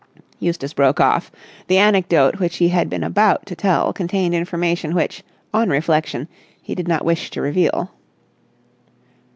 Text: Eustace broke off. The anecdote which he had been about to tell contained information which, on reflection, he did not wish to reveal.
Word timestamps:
Eustace 0.39 0.73
broke 0.73 0.99
off. 0.99 1.31
The 1.67 1.77
anecdote 1.77 2.39
which 2.39 2.57
he 2.57 2.69
had 2.69 2.89
been 2.89 3.03
about 3.03 3.45
to 3.45 3.55
tell 3.55 3.93
contained 3.93 4.33
information 4.33 4.95
which, 4.95 5.23
on 5.53 5.69
reflection, 5.69 6.27
he 6.59 6.73
did 6.73 6.87
not 6.87 7.05
wish 7.05 7.29
to 7.29 7.39
reveal. 7.39 7.91